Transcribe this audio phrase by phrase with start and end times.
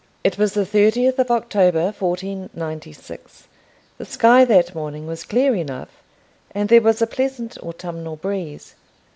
[0.23, 3.47] It was the thirtieth of October 1496.
[3.99, 5.89] The sky that morning was clear enough,
[6.49, 8.73] and there was a pleasant autumnal breeze.